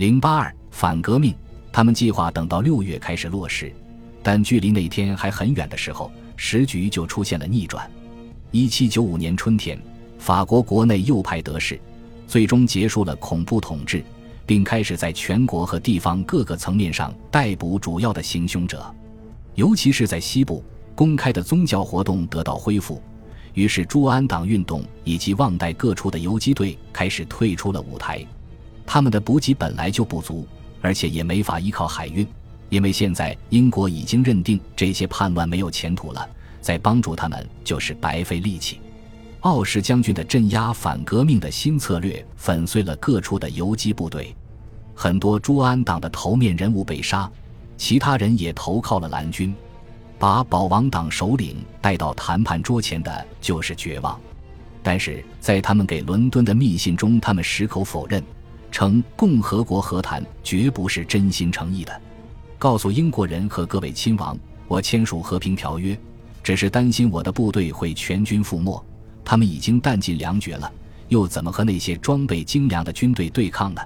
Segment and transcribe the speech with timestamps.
[0.00, 1.34] 零八二反革命，
[1.70, 3.70] 他们计划等到六月开始落实，
[4.22, 7.86] 但距离那天还很远的时候，时局就出现了逆转。
[8.50, 9.78] 一七九五年春天，
[10.18, 11.78] 法国国内右派得势，
[12.26, 14.02] 最终结束了恐怖统治，
[14.46, 18.82] 并开始在全国和地方各个层面上逮捕主要的行凶者，
[19.54, 20.64] 尤其是在西部，
[20.94, 23.02] 公开的宗教活动得到恢复。
[23.52, 28.26] 于是，朱安党运动以及旺代各处的游击队开始退出了舞台。
[28.92, 30.44] 他们的补给本来就不足，
[30.80, 32.26] 而且也没法依靠海运，
[32.70, 36.28] 因为现在英国已经认定这些叛乱没有前途了，
[36.60, 38.80] 再帮助他们就是白费力气。
[39.42, 44.34] 奥什将军的镇压反革命的新策略粉碎了各处的游击部队，
[44.92, 47.30] 很多朱安党的头面人物被杀，
[47.76, 49.54] 其他人也投靠了蓝军。
[50.18, 54.20] 把保王党首领带到谈判桌前的就是绝望，
[54.82, 58.20] 但是在他们给伦敦的密信中，他们矢口否认，
[58.70, 62.00] 称共和国和谈绝不是真心诚意的，
[62.58, 65.98] 告诉英国人和各位亲王，我签署和平条约，
[66.42, 68.82] 只是担心我的部队会全军覆没，
[69.24, 70.70] 他们已经弹尽粮绝了，
[71.08, 73.82] 又怎么和那些装备精良的军队对抗呢？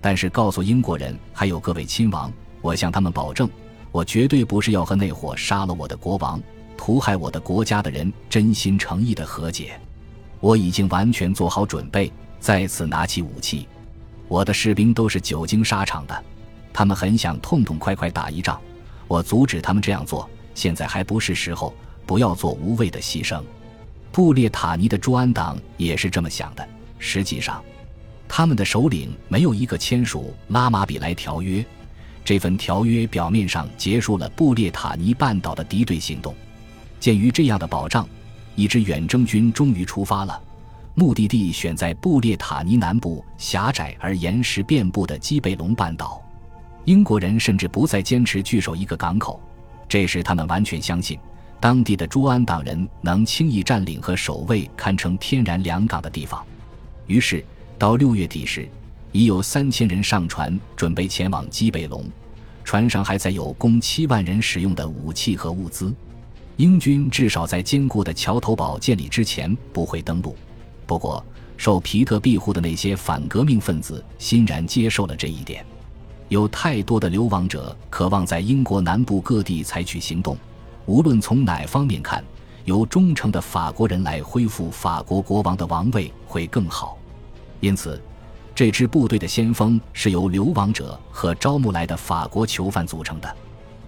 [0.00, 3.48] 但是告诉英国人还有各位亲王，我向他们保证。
[3.90, 6.42] 我绝对不是要和那伙杀了我的国王、
[6.78, 9.78] 屠害我的国家的人真心诚意的和解。
[10.40, 13.68] 我已经完全做好准备，再次拿起武器。
[14.32, 16.24] 我的士兵都是久经沙场的，
[16.72, 18.58] 他们很想痛痛快快打一仗。
[19.06, 21.74] 我阻止他们这样做，现在还不是时候，
[22.06, 23.42] 不要做无谓的牺牲。
[24.10, 26.66] 布列塔尼的朱安党也是这么想的。
[26.98, 27.62] 实际上，
[28.26, 31.62] 他们的首领没有一个签署拉马比莱条约。
[32.24, 36.34] 这份条约表面上结束了布列塔尼半岛的敌对行动。
[36.98, 38.08] 鉴于这样的保障，
[38.56, 40.40] 一支远征军终于出发了，
[40.94, 46.22] 目的地选在布列塔尼南部狭窄而岩石遍布的基贝隆半岛。
[46.84, 49.40] 英国人甚至不再坚持据守一个港口，
[49.88, 51.18] 这时他们完全相信
[51.60, 56.44] 当地的朱安党人能轻易占领和守卫堪称天然良港的地方。
[57.06, 57.44] 于是，
[57.78, 58.68] 到六月底时。
[59.14, 62.02] 已有三千人上船，准备前往基贝隆。
[62.64, 65.94] 船上还载有供七万人使用的武器和物资。
[66.56, 70.34] 英军至少在坚固的桥头堡建立之前不会登陆。
[70.86, 71.24] 不过，
[71.56, 75.64] 受皮特庇护的那些反革命分子欣然接受了这一点。
[76.28, 80.36] 有太多的流亡者渴望在英国南部各地采取行动。
[80.86, 82.24] 无论从哪方面看，
[82.64, 86.98] 由忠诚的法国人来恢复法国国王的王位会更好。
[87.60, 88.00] 因此。
[88.54, 93.36] 这支部队的先锋是由流亡者和招募来的法国囚犯组成的。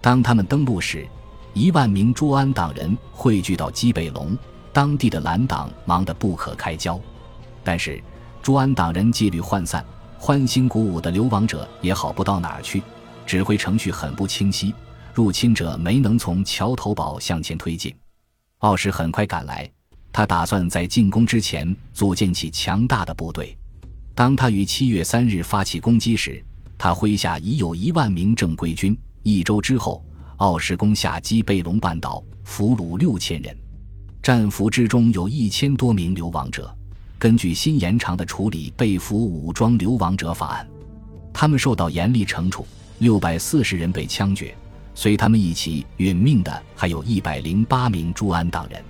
[0.00, 1.06] 当他们登陆时，
[1.54, 4.36] 一万名朱安党人汇聚到基北隆，
[4.78, 7.00] 当地的蓝党忙得不可开交。
[7.64, 8.00] 但是，
[8.40, 9.84] 朱安党人纪律涣散，
[10.16, 12.80] 欢欣鼓舞的流亡者也好不到哪儿去。
[13.26, 14.72] 指挥程序很不清晰，
[15.12, 17.92] 入侵者没能从桥头堡向前推进。
[18.58, 19.68] 奥什很快赶来，
[20.12, 23.58] 他打算在进攻之前组建起强大的部队。
[24.14, 26.40] 当他于七月三日发起攻击时，
[26.78, 28.96] 他麾下已有一万名正规军。
[29.24, 30.04] 一周之后，
[30.36, 33.56] 奥什攻下基贝隆半岛，俘虏六千人，
[34.28, 36.70] 战俘之中有一千多名流亡者。
[37.18, 40.68] 根据新延长的处理被俘武装流亡者法案，
[41.32, 42.66] 他们受到严厉惩处，
[42.98, 44.54] 六百四十人被枪决。
[44.94, 48.84] 随他们一起殒命的还有一百零八名朱安党人。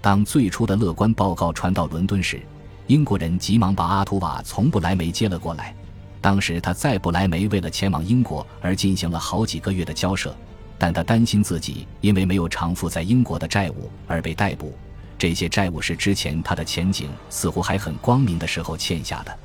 [0.00, 2.40] 当最初的乐观报告传到伦敦时，
[2.86, 5.76] 英国人急忙把阿图瓦从布莱梅接了过来。
[6.22, 10.34] 当时他在布莱梅为了前往英国而进行了好几个月的交涉，
[10.80, 14.74] 但他担心自己因为没有偿付在英国的债务而被逮捕。
[15.18, 19.38] 这些债务是之前他的前景似乎还很光明的时候欠下的。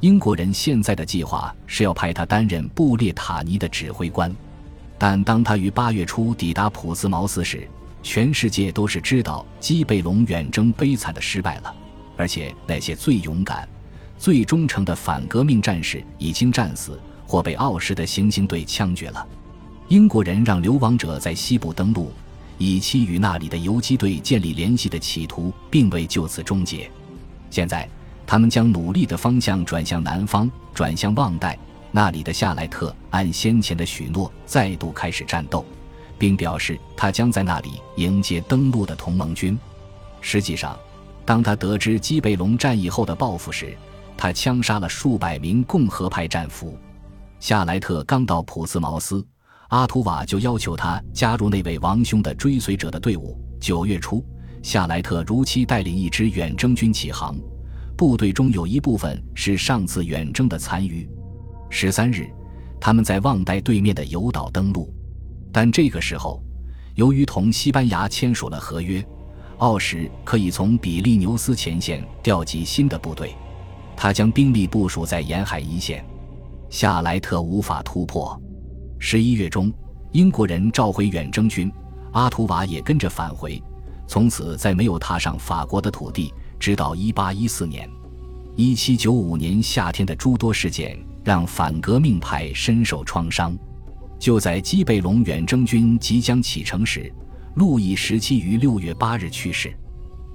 [0.00, 4.34] 英国人现在的计划是要派他担任布列塔尼的指挥官，
[4.98, 7.68] 但当他于八月初抵达普斯茅斯时，
[8.02, 11.72] 全世界都是知道基贝隆远征悲惨的失败了。
[12.16, 13.68] 而且那些最勇敢、
[14.18, 19.24] 最忠诚的反革命战士已经战死，或被奥什的行刑队枪决了。
[19.92, 22.10] 英国人让流亡者在西部登陆，
[22.56, 26.90] 以期与那里的游击队建立联系的企图，并未就此终结。
[27.50, 27.86] 现在，
[28.26, 31.58] 他们将努力的方向转向南方，转向旺代
[31.90, 35.62] 那里的夏莱特，按先前的许诺再度开始战斗，
[36.16, 39.58] 并表示他将在那里迎接登陆的同盟军。
[40.22, 40.74] 实际上。
[41.26, 43.76] 当他得知基贝隆战役后的报复时，
[44.16, 46.78] 他枪杀了数百名共和派战俘。
[47.38, 49.24] 夏莱特刚到普斯茅斯，
[49.72, 53.40] 阿图瓦就要求他加入那位王兄的追随者的队伍。
[53.58, 54.22] 九月初，
[54.62, 57.34] 夏莱特如期带领一支远征军起航，
[57.96, 61.08] 部队中有一部分是上次远征的残余。
[61.70, 62.28] 十三日，
[62.78, 64.92] 他们在旺代对面的尤岛登陆，
[65.50, 66.42] 但这个时候，
[66.94, 69.02] 由于同西班牙签署了合约，
[69.56, 73.34] 奥什可以从比利牛斯前线调集新的部队，
[73.96, 76.04] 他将兵力部署在沿海一线，
[76.68, 78.38] 夏莱特无法突破。
[79.04, 79.70] 十一月中，
[80.12, 81.70] 英国人召回远征军，
[82.12, 83.60] 阿图瓦也跟着返回，
[84.06, 87.90] 从此再没有踏上法国的土地，直到一八一四年。
[88.54, 93.58] 一七九五年夏天的诸多事件让反革命派深受创伤。
[94.20, 97.12] 就在基贝隆远征军即将启程时，
[97.56, 99.76] 路易十七于六月八日去世。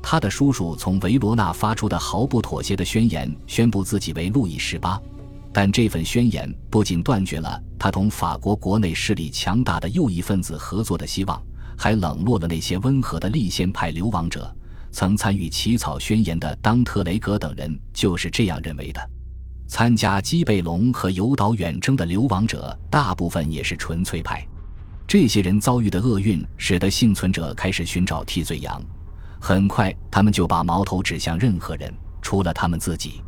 [0.04, 5.02] 他的叔叔从维罗纳发出的毫不妥协的宣言，宣布自己为路易十八。
[5.54, 11.42] 但这份宣言不仅断绝了他同法国国内势力强大的右翼分子合作的希望，
[11.78, 14.54] 还冷落了那些温和的立宪派流亡者。
[14.92, 19.10] 曾参与起草宣言的当特雷格等人就是这样认为的。
[19.68, 24.48] 参加基贝隆和犹岛远征的流亡者大部分也是纯粹派。
[25.06, 28.82] 这些人遭遇的厄运使得幸存者开始寻找替罪羊。
[29.40, 33.22] 很快，他们就把矛头指向任何人，除了他们自己。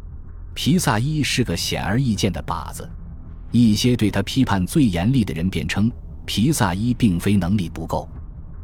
[0.61, 2.85] 皮萨伊是个显而易见的靶子。
[3.49, 5.89] 一些对他批判最严厉的人辩称，
[6.25, 8.09] 皮萨伊并非能力不够。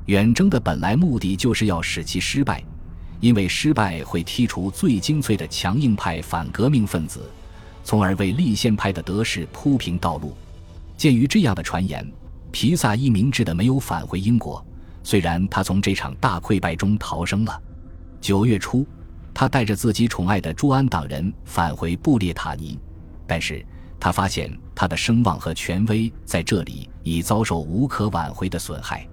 [0.07, 2.61] 远征的本来目的就是要使其失败。
[3.21, 7.31] 因为失败会剔除最精粹的强硬派反革命分子，
[7.81, 10.35] 从而为立宪派的得势铺平道路。
[10.97, 12.05] 鉴于这样的传言，
[12.51, 14.61] 皮萨伊明智的没有返回英国。
[15.01, 17.57] 虽然他从这场大溃败中逃生了。
[18.19, 18.85] 九月初，
[19.35, 22.79] 他带着自己宠爱的朱安党人返回布列塔尼，
[23.27, 23.63] 但是
[23.99, 29.05] 他发现他的声望和权威在这里已遭受无可挽回的损害。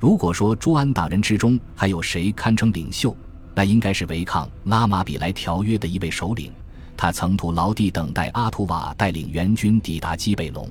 [0.00, 3.14] 如果说朱安党人之中还有谁堪称领袖，
[3.54, 6.50] 那应该是违抗拉马比莱条约的一位首领，
[6.96, 10.66] 他曾徒劳地等待阿图瓦带领援军抵达基贝隆。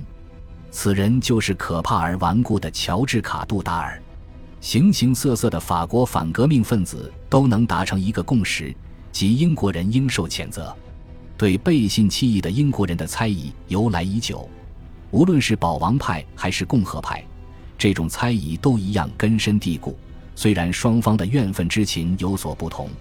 [0.72, 4.02] 此人就是可怕而顽固的乔治卡杜达尔。
[4.60, 8.76] 形形色色的法国反革命分子都能达成一个共识，
[9.18, 10.72] 即英国人应受谴责。
[11.36, 14.48] 对背信弃义的英国人的猜疑由来已久，
[15.10, 17.24] 无论是保王派还是共和派，
[17.80, 19.98] 这种猜疑都一样根深蒂固。
[20.36, 22.92] 虽然双方的怨愤之情有所不同，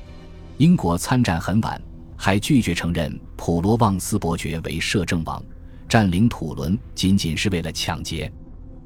[0.57, 1.79] 英国参战很晚，
[2.17, 5.45] 还拒绝承认普罗旺斯伯爵为摄政王，
[5.87, 8.33] 占领土伦仅仅是为了抢劫。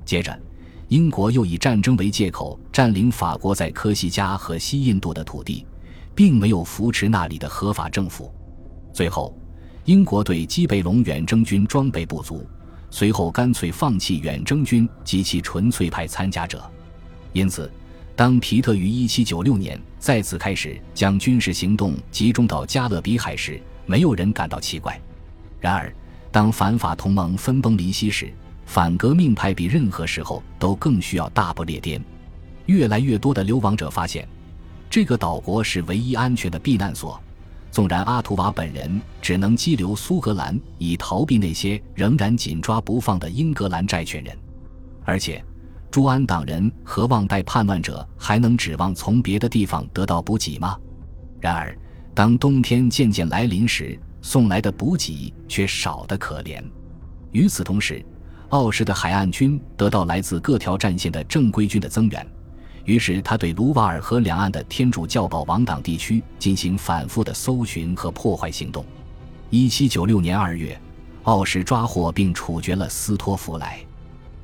[0.04, 0.36] 接着，
[0.88, 5.64] 英国又以战争为借口占领法国在科西嘉和西印度的土地，
[6.20, 8.30] 并没有扶持那里的合法政府。
[8.92, 9.34] 最后，
[9.86, 12.46] 英国对基贝隆远征军装备不足，
[12.90, 16.62] 随后干脆放弃远征军及其纯粹派参加者，
[17.32, 17.72] 因此。
[18.14, 25.00] 当皮特于1796年再次开始将军事行动集中到加勒比海时，没有人感到奇怪。
[25.58, 25.90] 然而，
[26.30, 28.30] 当反法同盟分崩离析时，
[28.66, 31.98] 反革命派比任何时候都更需要大不列颠。
[32.66, 34.28] 越来越多的流亡者发现，
[34.90, 37.18] 这个岛国是唯一安全的避难所。
[37.70, 44.36] 纵然阿图瓦本人只能激留苏格兰以逃避那些仍然紧抓不放的英格兰债权人，
[45.04, 45.42] 而且。
[45.92, 50.78] 朱安党人和旺代叛乱者还能指望从别的地方得到补给吗？
[51.40, 51.76] 然而，
[52.14, 56.62] 当冬天渐渐来临时，送来的补给却少得可怜。
[57.32, 58.04] 与此同时，
[58.50, 62.24] 奥什的海岸军得到来自各条战线的正规军的增援，
[62.84, 68.84] 于是他对卢瓦尔河两岸的天主教保王党地区进行反复的搜寻和破坏行动。
[69.50, 70.80] 一七九六年二月，
[71.24, 73.80] 奥什抓获并处决了斯托弗莱。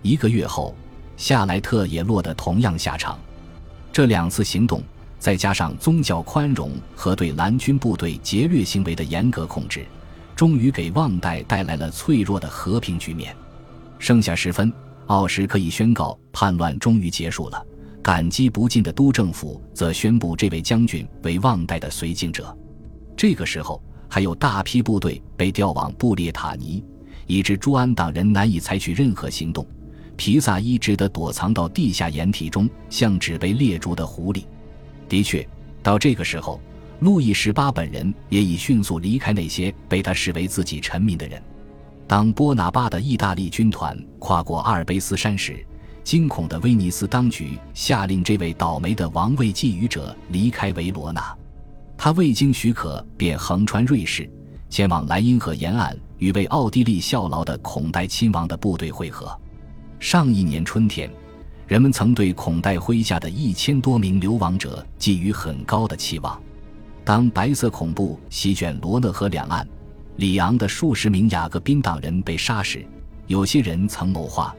[0.02, 0.74] 一个月后。
[1.18, 3.18] 夏莱特也落得同样下场。
[3.90, 4.82] 这两次行动，
[5.18, 9.86] 再加上宗教宽容和对蓝军部队劫掠行为的严格控制，
[10.34, 13.34] 终于给旺代带来了脆弱的和平局面。
[13.98, 14.70] 剩下时分，
[15.06, 17.66] 奥什可以宣告叛乱终于结束了。
[18.06, 22.56] 感激不尽的都政府则宣布这位将军为忘代的绥靖者。
[23.16, 26.84] 这个时候，还有大批部队被调往布列塔尼，
[27.26, 29.66] 以致朱安党人难以采取任何行动。
[30.14, 34.44] 皮萨伊只得躲藏到地下掩体中，像只被猎捉的狐狸。
[35.08, 35.44] 的确，
[35.82, 36.60] 到这个时候，
[37.00, 41.42] 路易十八本人也已迅速离开那些被他视为自己臣民的人。
[42.06, 45.66] 当波拿巴的意大利军团跨过阿尔卑斯山时，
[46.06, 51.36] 惊恐的威尼斯当局下令这位倒霉的王位觊觎者离开维罗纳。
[51.98, 54.30] 他未经许可便横穿瑞士，
[54.70, 59.36] 前往莱茵河沿岸与为奥地利效劳的孔代亲王的部队会合。
[59.98, 61.10] 上一年春天，
[61.66, 66.40] 人们曾对孔代麾下的一千多名流亡者寄予很高的期望。
[67.04, 69.66] 当白色恐怖席卷罗讷河两岸，
[70.18, 72.86] 里昂的数十名雅各宾党人被杀时，
[73.26, 74.54] 有些人曾谋划，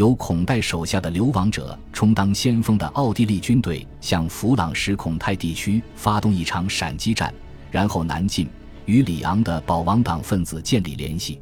[0.00, 7.30] 由孔代手下的流亡者充当先锋的奥地利军队向弗朗什孔泰地区发动一场闪击战，
[7.70, 8.48] 然后南进，
[8.86, 11.38] 与里昂的保王党分子建立联系。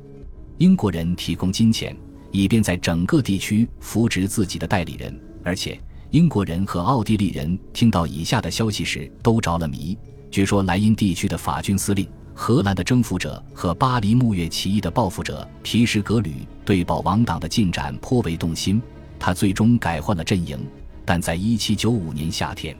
[0.56, 1.96] 英国人提供金钱，
[2.32, 9.96] 以便在整个地区扶植自己的代理人，而且英国人和奥地利人听到以下的消息时都着了迷。
[10.32, 12.04] 据说莱茵地区的法军司令。
[12.40, 18.80] 荷兰的征服者和巴黎牧月起义的报复者皮什格吕对保王党的进展颇为动心，
[19.18, 20.56] 他最终改换了阵营，
[21.04, 22.76] 但在1795年夏天，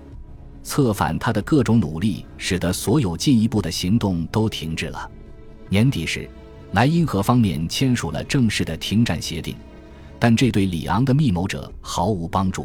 [0.62, 5.11] 策反他的各种努力使得所有进一步的行动都停滞了。
[5.69, 6.31] 年底时，
[6.71, 9.57] 莱茵河方面签署了正式的停战协定，
[10.21, 12.65] 但这对里昂的密谋者毫无帮助。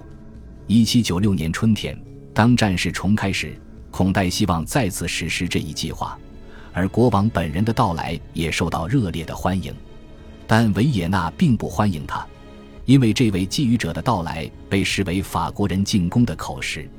[0.68, 2.00] 1796年春天，
[2.36, 3.60] 当战事重开时，
[3.90, 6.16] 孔代希望再次实施这一计划。
[6.74, 9.74] 而国王本人的到来也受到热烈的欢迎，
[10.48, 12.26] 但维也纳并不欢迎他，
[12.86, 16.90] 因为这位觊觎者的到来被视为法国人进攻的口实。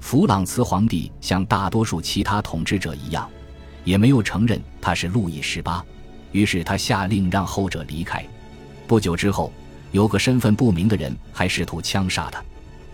[0.00, 3.30] 弗朗茨皇帝像大多数其他统治者一样，
[3.84, 5.84] 也没有承认他是路易十八，
[6.32, 8.24] 于是他下令让后者离开。
[8.88, 9.52] 不久之后，
[9.92, 12.42] 有个身份不明的人还试图枪杀他，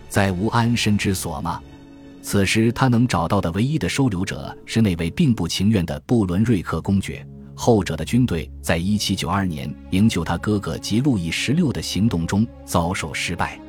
[0.07, 1.59] 在无安身之所吗？
[2.21, 7.25] 此时，他能找到的唯一的收留者是那位并不情愿的布伦瑞克公爵。
[7.55, 13.59] 后者的军队在一七九二年营救他哥哥及路易十六的行动中遭受失败，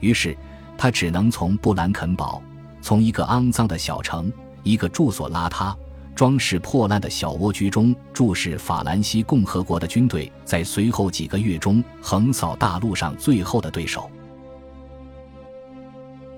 [0.00, 0.36] 于是
[0.76, 2.42] 他只能从布兰肯堡，
[2.80, 4.32] 从一个肮脏的小城、
[4.64, 5.72] 一个住所邋遢、
[6.16, 14.10] 装饰破烂的小蜗居中注视法兰西共和国的军队在随后几个月中横扫大陆上最后的对手。